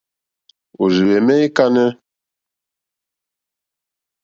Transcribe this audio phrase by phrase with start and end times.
[0.81, 1.87] Òrzìhwɛ̀mɛ́ î kánɛ́.